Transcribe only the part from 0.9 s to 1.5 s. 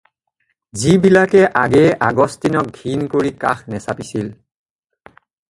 বিলাকে